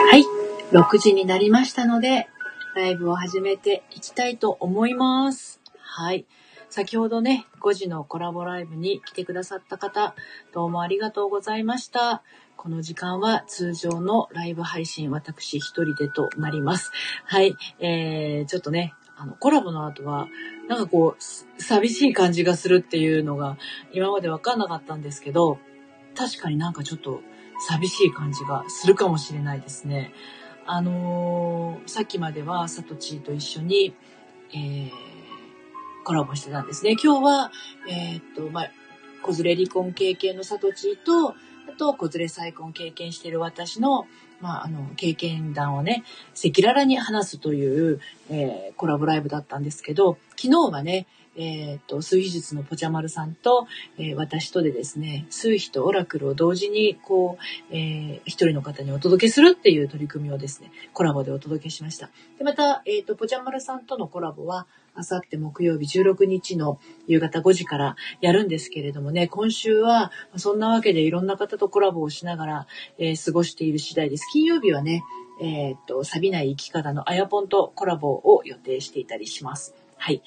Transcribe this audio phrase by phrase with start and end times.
[0.00, 0.24] はい。
[0.70, 2.28] 6時になりましたので、
[2.76, 5.60] ライブを始めていきたいと思います。
[5.80, 6.24] はい。
[6.70, 10.14] 先ほどね、5時のコラボライブに来てくださった方、
[10.54, 12.22] どうもありがとうございました。
[12.56, 16.92] この時間は通常のライブ配信、私一人でとなります。
[17.24, 17.56] はい。
[17.80, 20.28] えー、ちょっとね、あの、コラボの後は、
[20.68, 23.58] なんかこう、寂しい感じがするっていうのが、
[23.92, 25.58] 今までわかんなかったんですけど、
[26.14, 27.20] 確かになんかちょっと、
[27.58, 30.12] 寂しい感じがするかもしれないですね。
[30.66, 33.94] あのー、さっきまではサトチーと一緒に、
[34.52, 34.90] えー、
[36.04, 36.92] コラボしてたんですね。
[37.02, 37.52] 今日は、
[37.88, 38.70] えー、っと、まあ、
[39.22, 41.34] 子連れ離婚経験のサトチーと、あ
[41.76, 44.06] と、子連れ再婚経験している私の、
[44.40, 48.00] まあ、あの、経験談をね、赤裸々に話すという、
[48.30, 51.06] えー、コラボライブだったんですけど、昨日はね、
[51.38, 62.10] えっ、と、数秘術のぽちゃまるさんと、えー、私とでですね、数秘とオラクルを同時に、こう、えー、一人の方にお届けするっていう取り組みをですね、コラボでお届けしました。
[62.38, 72.66] で、また、えっ、と、ぽちゃまるさんとのコラボは、あさって木曜日16日の夕方5時からやるんですけれどもね、今週はそんなわけでいろんな方とコラボをしながら、
[72.98, 74.26] えー、過ごしている次第です。
[74.32, 75.04] 金曜日はね、
[75.40, 79.87] えっ、と、錆びない生き方のあやぽんとコラボを予定していたりします。
[80.00, 80.22] はい。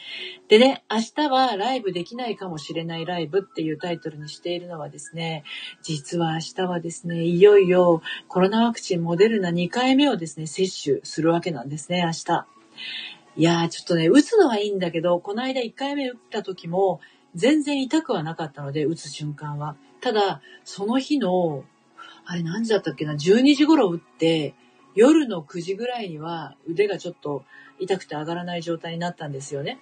[0.49, 5.43] でね、明日はライブできないかもしれないライブっていうタイトルにしているのはですね、
[5.81, 12.47] 実は明日はですね、いよいよコロナワクチンモデルナ2回目をですね、接種するわけなんですね、明日。
[13.37, 16.99] いやー、ちょっとね、打つのはいいんだけど、この間1回目打った時も
[17.33, 19.77] 全然痛くはなかったので、打つ瞬間は。
[20.01, 21.63] ただ、その日の、
[22.25, 24.53] あれ何時だったっけな、12時頃打って、
[24.95, 27.43] 夜の9時ぐらいには腕がちょっと
[27.79, 29.79] 痛くて上がらない状態になったんですよね。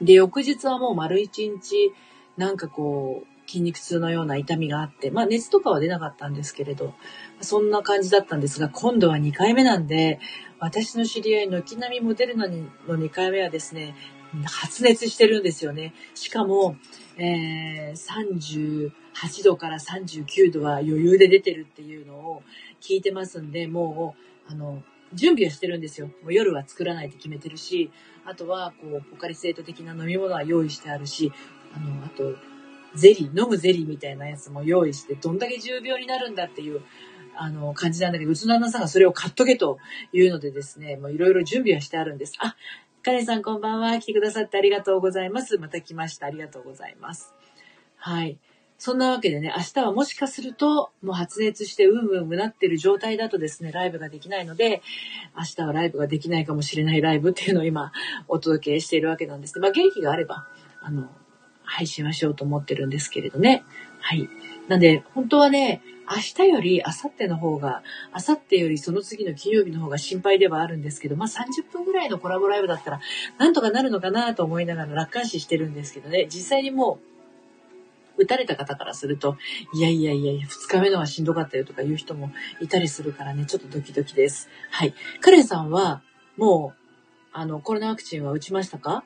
[0.00, 1.92] で、翌日はもう丸一日、
[2.36, 6.94] なんかこう、筋肉痛のような痛みがあって、まあ熱とかは出なかったんですけれど、
[7.40, 10.20] そんな感じだったんですが、今度は2回目なんで、
[10.60, 13.94] 私の知り合いの木並モデルナの2回目はですね、
[14.44, 15.94] 発熱してるんですよね。
[16.14, 16.76] しかも、
[17.18, 17.96] えー、
[19.20, 22.42] 38度から39度は余裕で出てるっていうのを
[22.80, 24.14] 聞いてますんで、も
[24.48, 24.82] う、あの、
[25.12, 26.06] 準備はしてるんですよ。
[26.06, 27.90] もう夜は作らないって決めてるし、
[28.24, 31.32] あとは、こう、ポカリスエット的な飲み物は用意してあるし、
[31.74, 32.36] あの、あと、
[32.94, 36.82] ゼリー、飲むゼリーみたいなやつも用意して、どんだけ重病になるんだっていう、
[37.36, 39.78] あの、感じなんだけど、うちの旦那さんがそれを買っとけと
[40.12, 42.34] いうのでですね、もういろいろ準備はしてあるんです。
[42.40, 42.56] あ、
[43.02, 43.98] カレンさんこんばんは。
[43.98, 45.58] 来てくださってありがとうございます。
[45.58, 46.26] また来ました。
[46.26, 47.32] ありがとうございます。
[47.96, 48.38] はい。
[48.80, 54.80] そんなわけでね、明日はもしかすると、もう発熱してうむうむなってる状態だとですね、ライブができないので、
[55.36, 57.92] 明日はライブができないかもしれないライブっていうのを今、
[58.26, 59.60] お届けしているわけなんですね。
[59.60, 60.46] まあ、元気があれば、
[60.80, 61.10] あの、
[61.62, 63.64] 配信はしようと思ってるんですけれどね。
[64.00, 64.30] はい。
[64.66, 67.82] なんで、本当はね、明日より明後日の方が、
[68.14, 73.00] 明後日よりその次の金曜日の方が心配ではあるんですけど、まあ30分ぐらいのコラボライブだったら、
[73.36, 77.09] なんとかなるのかなと思いながら楽観視してるんですけどね、実際にもう、
[78.20, 79.36] 打たれた方からすると、
[79.72, 84.48] いやいやいや、2日目のはしんどかったよとか言う人もいたりするからね、ちょっとドキドキです。
[84.70, 84.94] はい。
[85.20, 86.02] カレンさんは、
[86.36, 86.80] もう、
[87.32, 89.04] あの、コロナワクチンは打ちましたか？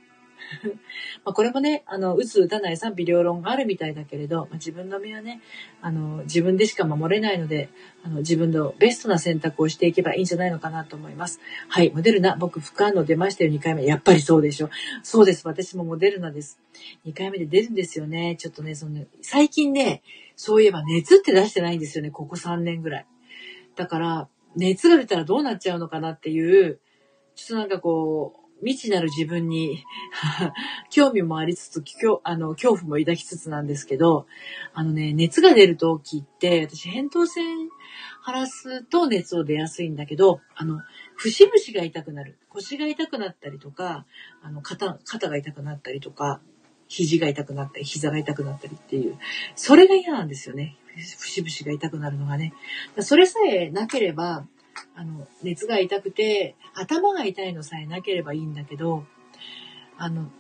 [1.25, 5.41] まあこれもね、あの、打つ打たない賛否両論があるみたいだけれど、まあ、自分の身はね、
[5.81, 7.69] あの、自分でしか守れないので、
[8.05, 11.41] あの、自分のベストな選択をしていけばいいんじゃないのかなと思います。
[11.69, 13.85] はい、モデルナ、僕、副反応出ましたよ、2回目。
[13.85, 14.71] やっぱりそうでしょ。
[15.03, 16.59] そうです、私もモデルナです。
[17.07, 18.37] 2回目で出るんですよね。
[18.39, 20.03] ちょっとね、その、最近ね、
[20.37, 23.07] そういえば熱って出してないんですよね、ここ3年ぐらい。
[23.77, 26.79] だから、熱が出たらどうなっちゃうのかなっていう、
[27.35, 29.85] ちょっとなんかこう、未知なる自分に
[30.91, 31.83] 興味もありつつ、
[32.23, 34.27] あの、恐怖も抱きつつなんですけど、
[34.73, 37.69] あのね、熱が出る時って、私、扁桃腺
[38.23, 40.81] 晴らすと熱を出やすいんだけど、あの、
[41.17, 42.39] 節々が痛くなる。
[42.49, 44.07] 腰が痛くなったりとか、
[44.43, 46.41] あの、肩、肩が痛くなったりとか、
[46.89, 49.19] 肘が痛くなったり、膝が痛くなったりっていう、
[49.57, 50.77] それが嫌なんですよね。
[50.97, 52.55] 節々が痛くなるのがね。
[53.01, 54.47] それさえなければ、
[54.95, 59.05] あの、熱が痛くて、頭が痛いのさえなければいいんだけど、
[59.97, 60.31] あの、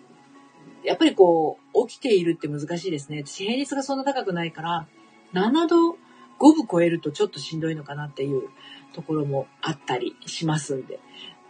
[0.84, 3.24] やっぱりこう、起きているって難しいですね。
[3.26, 4.86] 私、平熱がそんな高くないから、
[5.32, 5.96] 7度5
[6.38, 8.48] 分超えるとちょっとしんどいのかなっていう
[8.92, 11.00] ところもあったりしますんで、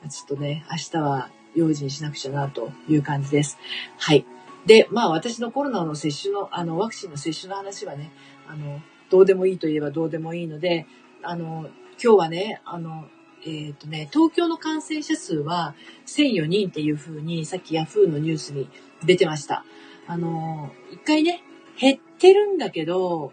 [0.09, 3.59] ちょっとね、明日は用心しなくちゃなという感じです。
[3.99, 4.25] はい。
[4.67, 8.11] で、まあ私のコロナの接種の、あの、ワクチンの接種の話はね、
[8.49, 8.81] あの、
[9.11, 10.87] どうでもいいといえばどうでもいいので、
[11.23, 11.67] あの、
[12.03, 13.07] 今日はね、あの、
[13.47, 15.75] えっ、ー、とね、東京の感染者数は
[16.07, 18.69] 1004人っていう風に、さっきヤフーのニュースに
[19.05, 19.65] 出てました。
[20.07, 21.43] あの、一回ね、
[21.79, 23.33] 減ってるんだけど、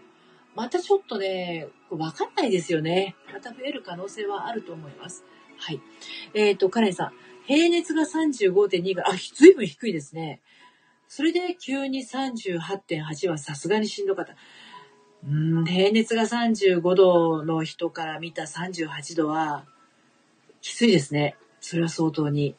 [0.54, 3.16] またちょっとね、わかんないですよね。
[3.32, 5.24] また増える可能性はあると思います。
[5.58, 5.80] はい。
[6.34, 7.12] えっ、ー、と、カレンさん。
[7.46, 10.40] 平熱が35.2が、あ、ずいぶん低いですね。
[11.08, 14.34] それで急に38.8はさすがにしんどかった。
[15.24, 19.64] うん、平熱が35度の人から見た38度は、
[20.60, 21.36] きついですね。
[21.60, 22.56] それは相当に。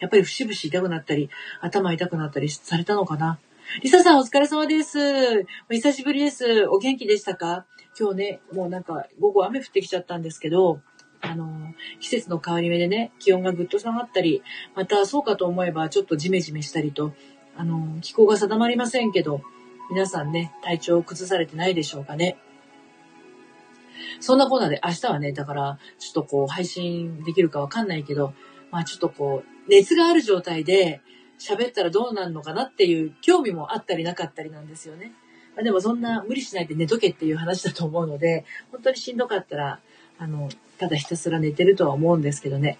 [0.00, 1.30] やっぱり節々痛くなったり、
[1.60, 3.38] 頭痛くなったりされたのかな。
[3.82, 5.46] リサさんお疲れ様です。
[5.70, 6.66] お久しぶりです。
[6.68, 7.64] お元気でしたか？
[7.98, 10.80] 今日ね、もうなんか午後雨降ってきちゃったんですけど、
[11.20, 14.42] あの、季節の変わり目でね、気温がぐっと下がったり、
[14.74, 17.14] またそうかと思えばちょっとジメジメしたりと、
[17.56, 19.42] あの、気候が定まりませんけど、
[19.90, 22.38] 皆さんね、体調を崩されてないでしょうかね。
[24.20, 28.34] そんなコーナーで明日はね、だから、ちょっとこう、配信できるかわかんないけど、
[28.70, 31.00] まあちょっとこう、熱がある状態で
[31.38, 35.12] 喋ったらどうなるのかなっていう興味もあったりなかったりなんですよね。
[35.54, 39.80] まあ、でもそんな無理しないで寝とけっていう話だと思うので、本当にしんどかったら、
[40.18, 40.48] あの、
[40.78, 42.78] ただひたすら寝てるとは思うんですけどね。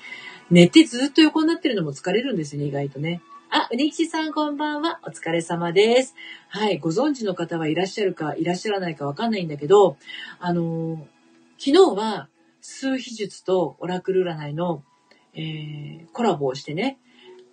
[0.50, 3.23] 寝てずっと横になってるのも疲れるんですよね、意外とね。
[3.50, 5.00] あ、うにきちさんこんばんは。
[5.06, 6.14] お疲れ様です。
[6.49, 6.79] はい。
[6.79, 9.96] ご存知の方はいらっしゃるか、いらっしゃらないかわかんないんだけど、
[10.41, 11.06] あの、
[11.58, 12.29] 昨日は、
[12.61, 14.82] 数秘術とオラクル占いの、
[15.35, 16.99] えー、コラボをしてね、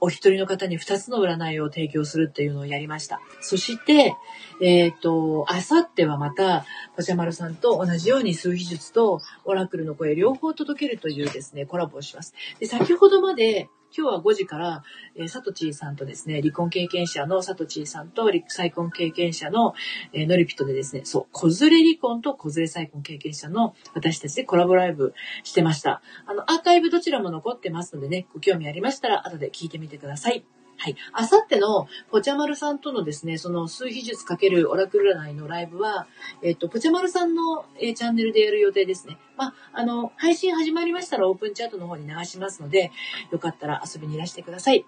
[0.04, 3.22] お一人の方に二つの占いを提供するっていうのをやりました。
[3.40, 4.16] そして、
[4.60, 6.66] えっ、ー、と、あさってはまた、
[6.98, 12.34] パチャマルさんと同じように数秘術とオラクルの声両方届けるというですね、コラボをします。
[12.60, 14.84] で、先ほどまで、今日は5時から、
[15.16, 19.74] えー、サトチーさんとですね、離婚経験者のサトチーさんと再婚経験者の、
[20.14, 26.02] えー、ノリピットでですね、そう、子連れ離婚と子連れ再婚経験者の私たちでコラボライブしてました。
[26.26, 30.46] あの、アーカイブどちらも残ってますのでね、ご興味ありましたら後で聞いてみてください。
[30.84, 30.96] はい。
[31.14, 36.08] あさっての、ポチャマルさんとのですね、その数秘術かけるオラクル占いのライブは、
[36.42, 39.20] えっ、と、ポチャマルさんの、えー、チャンネルでやる予定ですね。
[39.38, 42.92] まあ、あの、配信始まりましたらオープンチャットの方に流しますので、
[43.32, 44.84] よかったら遊びにいらしてください。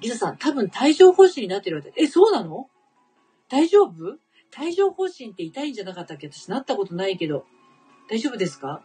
[0.00, 1.92] リサさん、多分帯状疱疹になってるわけ。
[1.94, 2.70] え、そうなの？
[3.50, 4.16] 大丈夫？
[4.58, 6.30] 帯状疱疹って痛いんじゃなかったっけ？
[6.32, 7.44] 私なったことないけど。
[8.08, 8.80] 大丈夫ですか？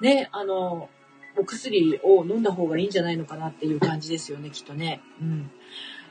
[0.00, 0.88] ね、あの、
[1.38, 5.00] お薬を飲んだ方がいいんじゃないのかなっていう感じですよね、きっとね。
[5.20, 5.50] うん。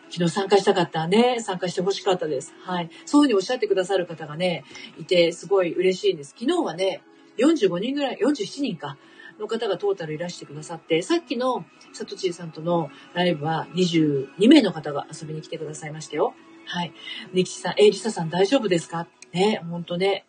[0.10, 1.40] 昨日参加したかったね。
[1.40, 2.54] 参加してほしかったです。
[2.64, 2.90] はい。
[3.06, 4.64] そういうふうにおっしゃってくださる方がね、
[5.00, 6.36] いて、すごい嬉しいんです。
[6.38, 7.02] 昨日はね、
[7.38, 8.98] 45人ぐらい、47人か。
[9.40, 11.64] の方がトータルいらしてくださって、さっきの
[11.94, 16.34] さとちーさんとのライブは22名の方が遊びに来てくださいましたよ。
[16.66, 16.92] はい。
[17.34, 19.08] リキさん、えー、リサさん大丈夫ですか？
[19.32, 20.26] ね、ほんとね。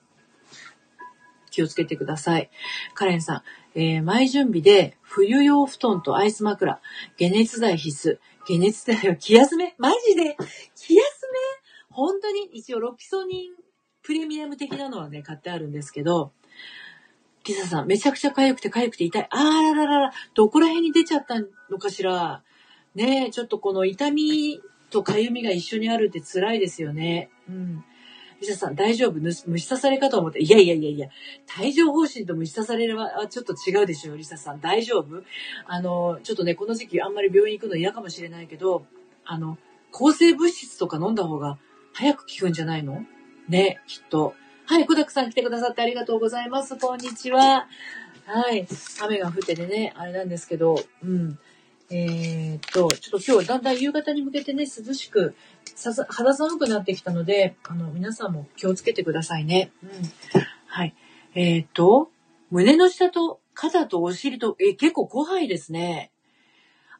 [1.50, 2.50] 気をつけてください。
[2.94, 3.42] カレンさ
[3.74, 6.80] ん、えー、前準備で冬用布団とアイス枕、
[7.18, 8.18] 解熱剤必須。
[8.50, 10.36] 解熱剤は気休めマジで
[10.74, 11.38] 気休め？
[11.88, 12.46] 本当に？
[12.52, 13.52] 一応ロキソニン
[14.02, 16.32] プレミアム的なのはね、買ってあるんですけど、
[17.44, 19.28] ピザさん、めちゃくちゃ痒くて痒くて痛い。
[19.30, 21.36] あらららら、どこら辺に出ちゃった
[21.70, 22.42] のかしら？
[22.96, 24.60] ねえ、ちょっとこの痛み
[24.90, 27.30] と痒みが一緒にあるって辛いですよね。
[27.48, 27.84] うん。
[28.40, 29.20] リサさん、大丈夫？
[29.20, 30.40] 虫刺されかと思って。
[30.40, 31.08] いやいやいやいや、
[31.58, 34.60] 帯状疱疹と虫刺されはちょっと違うでしょ、リサさん。
[34.60, 35.22] 大丈夫？
[35.66, 38.86] あの、ちょっとね、この時期あんまり病院行くの嫌かもしれないけど、
[39.26, 39.58] あの、
[39.92, 41.58] 抗生物質とか飲んだ方が
[41.92, 43.04] 早く効くんじゃないの？
[43.48, 44.34] ね、きっと。
[44.64, 46.76] はい、小沢さん来てくださってありがとうございます。
[46.76, 47.66] こんにちは。
[48.24, 48.66] はい。
[49.02, 51.38] 雨が降っててね、あれなんですけど、うん。
[51.90, 55.34] えー、っと、ちょっと今日はだんだん夕方に向けてね、涼しく、
[56.08, 59.72] 肌寒くなってきたので、あの、皆さんも気をつけてくださいね。
[59.82, 59.90] うん。
[60.66, 60.94] はい。
[61.34, 62.10] えー、っと、
[62.50, 66.10] 胸の下と肩とお尻と、え、結構広範囲ですね。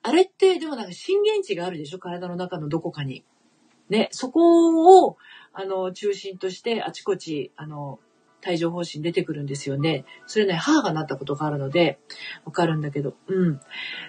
[0.03, 1.99] あれって、でもなんか震源地があるでしょ？
[1.99, 3.25] 体の中のどこかに。
[3.89, 5.17] ね、そこを、
[5.53, 7.99] あの、中心としてあちこち、あの、
[8.47, 10.05] 帯状疱疹出てくるんですよね。
[10.27, 11.99] それね、母がなったことがあるので、
[12.47, 13.61] わかるんだけど、うん。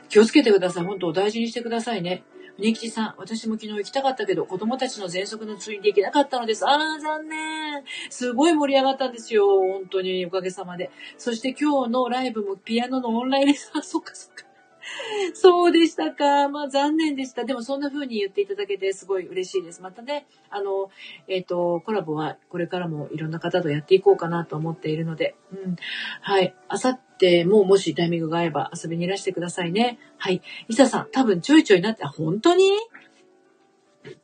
[0.08, 0.86] 気をつけてください。
[0.86, 2.24] 本当大事にしてくださいね。
[2.62, 6.64] ニキさん、私も昨日行きたかったけど、子供たちの喘息の通院で行けなかったのです。
[6.68, 7.84] あー、残念。
[8.12, 9.48] すごい盛り上がったんですよ。
[9.48, 10.92] 本当に、おかげさまで。
[11.18, 13.72] そして今日のライブもピアノのオンラインです。
[13.74, 14.51] あ、そっかそっか。
[15.34, 16.50] そうでしたか。
[16.50, 17.44] まあ残念でした。
[17.44, 19.82] でもそんな風に言っていただけてすごい嬉しいです。
[19.82, 20.90] またね、あの、
[21.28, 25.76] えっ、ー、と、コラボはこれからもいろんな方とやっていこうかなと思っているので、うん。
[26.22, 26.56] はい。
[26.68, 30.00] あさってももしタイミングが合えば遊びにいらしてくださいね。
[30.18, 30.42] はい。
[30.68, 32.72] リサさん、多分ちょいちょいなって、本当に？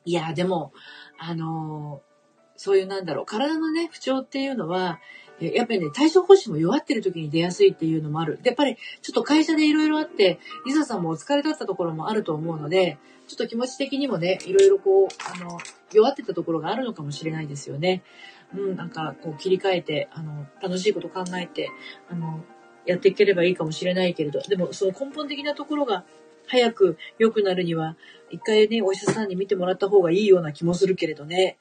[0.06, 0.74] いや、でも、
[1.20, 2.02] あの
[2.56, 5.00] そういうなんだろう、体のね、不調っていうのは、
[5.40, 8.40] やっぱりね、体調方針も弱ってる時に出やすいっていうのもある。
[8.42, 15.60] で、やっぱりちょっと会社でいろいろあって、リサさんもお疲れだったところもあると思うので、ちょっと気持ち的にもね、いろいろこう、あの、
[15.94, 18.04] 弱ってたところがあるのかもしれないですよね。
[18.56, 21.70] うん、なんかこう切り替えて、あの、楽しいこと考えて、
[22.10, 22.44] あの、
[22.86, 26.06] やっていければいいかもしれないけれど、でもその根本的なところが
[26.48, 27.98] 早く良くなるには、
[28.32, 31.58] 一回ね、お医者さんに見てもらった方がいいような気もするけれどね。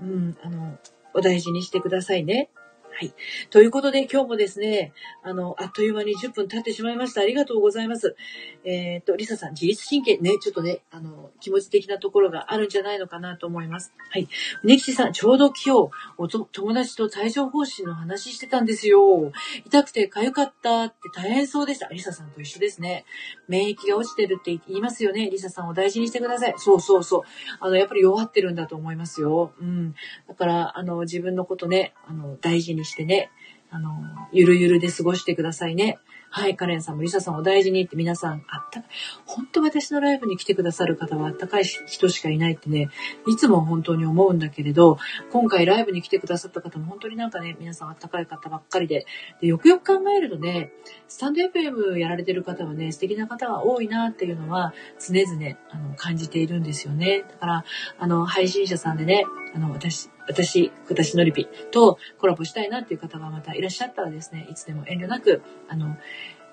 [0.00, 0.78] うん、あの、
[1.14, 2.50] お大事にしてくださいね。
[2.98, 3.14] はい。
[3.50, 7.20] ということで、今日もですね、あの、あっという間に10分経ってしまいました。
[7.20, 8.16] ありがとうございます。
[8.64, 13.94] えっ、と、リサさん、自律神経ね、ちょっとね、あの、気持ち的なところがあるんじゃないのかなと思います。
[14.10, 14.26] はい。
[14.64, 15.90] ネキシさん、ちょうど今
[16.26, 19.30] 日、友達と帯状疱疹の話してたんですよ。
[19.64, 21.86] 痛くて痒かったって大変そうでした。
[21.90, 23.04] リサさんと一緒ですね。
[23.46, 25.30] 免疫が落ちてるって言いますよね。
[25.30, 26.54] リサさんを大事にしてください。
[26.56, 27.22] そうそうそう。
[27.60, 29.52] あの、やっぱり弱ってるんだと思いますよ。
[29.60, 29.94] うん。
[30.26, 33.30] だから、あの、自分のことね、あの、大事にしてね、
[33.70, 34.02] あの、
[34.32, 35.98] ゆるゆるで過ごしてくださいね。
[36.30, 38.82] はい、カレンさんもリサさんお大事にって皆さん、あった。
[39.24, 42.90] 本当私のライブに来てくださる方はあったかい人しかいないってね、
[43.26, 44.98] いつも本当に思うんだけれど、
[45.32, 49.06] 今回ライブに来てくださった方も本当になんかね、皆さんあったかい方ばっかりで、
[49.40, 50.70] でよくよく考えるとね、
[51.08, 57.24] スタンド FM やられてる方はね、素敵な方が多いなっていうのは常々あの感じているんですよね。
[57.26, 57.64] だから、
[57.98, 65.96] あの、配信者さんでね、あの、私、私、私のりぴとコラボしたいなっていう方がまたいらっしゃったらですね、いつでも遠慮なく、あの、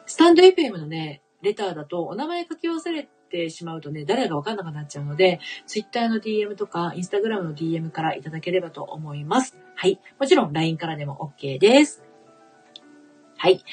[0.06, 9.58] スタンド FM のね、レターだとお名前書き忘れてしまうとね、誰がわかんなくなっちゃうので、Twitter の DM とか Instagram の DM からいただければと思います。
[9.76, 10.00] はい。
[10.20, 12.04] もちろん LINE からでも OK です。
[13.38, 13.64] はい。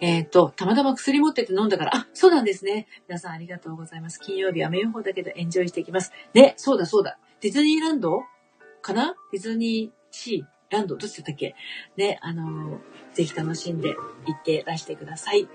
[0.00, 2.88] えっ、ー、と、たまたま薬持ってて飲んだから、あ、そうなんですね。
[3.08, 4.18] 皆さんありがとうございます。
[4.18, 6.12] 金曜日は雨予報だけどエンジョイしていきます。
[6.34, 7.18] ね、そうだそうだ。
[7.40, 8.24] ディズニーランド
[8.82, 9.14] かな？
[9.32, 11.54] ディズニーシーランドどっちだったっけ？
[11.96, 13.96] ね、あのー、ぜひ楽しんで行
[14.36, 15.48] ってらしてください。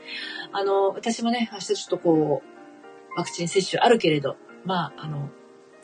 [0.51, 5.29] あのー、私もね、明日ちょっとこう、ワクチン接種あるけれど、まあ、あの、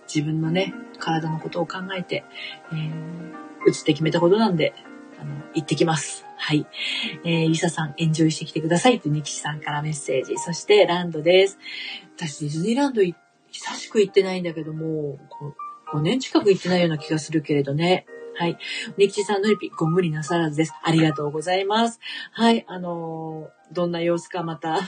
[0.07, 2.23] 自分のね、体のことを考えて、
[2.71, 2.91] えー、
[3.65, 4.73] 打つって決めたことなんで、
[5.19, 6.25] あの、行ってきます。
[6.37, 6.67] はい。
[7.23, 10.37] えー、リサさん、エンジョイしてきてくださいってニキシさんからメッセージ。
[10.37, 11.57] そして、ランドです。
[12.17, 13.15] 私、ディズニーランド久
[13.75, 15.17] しく行ってないんだけども、
[15.93, 18.07] 5年近く行ってないような気がするけれどね。
[18.35, 18.57] はい。
[18.97, 20.73] ネキチさんのりぴ、ご無理なさらずです。
[20.81, 21.99] ありがとうございます。
[22.31, 22.65] はい。
[22.67, 24.79] あのー、どんな様子かまた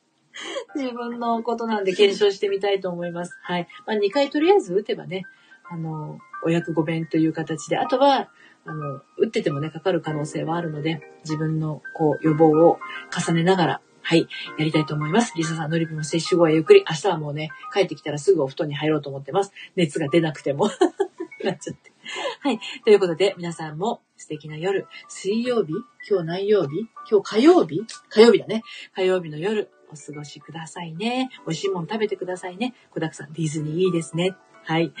[0.76, 3.38] 自分のことなんで検証してみたいと思います。
[3.42, 3.68] はい。
[3.86, 5.24] まあ、2回とりあえず打てばね、
[5.70, 8.28] あのー、お役御弁という形で、あとは、
[8.66, 12.78] あの、打っててもね、かかる可能性はあるので、自分の、こう、予防を
[13.26, 14.26] 重ねながら、はい、
[14.58, 15.34] やりたいと思います。
[15.36, 19.52] リサさん、のりぴも接種後はゆっくり、明日はもうね、帰ってきたらすぐお布団に入ろうと思ってます。
[19.76, 20.70] 熱が出なくても。
[21.44, 21.92] なっちゃって。
[22.40, 22.58] はい。
[22.86, 25.74] ということで、皆さんも素敵な夜、水曜日？
[26.08, 26.88] 今日何曜日？
[27.10, 27.82] 今日火曜日？
[28.08, 28.62] 火曜日だね。
[28.94, 31.28] 火曜日の夜、お過ごしくださいね。
[31.46, 32.72] 美味しいもん食べてくださいね。
[32.92, 34.34] 小沢さん、ディズニーいいですね。
[34.64, 34.94] はい。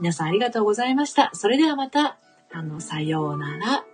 [0.00, 1.30] 皆さんありがとうございました。
[1.32, 2.18] それではまた、
[2.52, 3.86] あの、さようなら。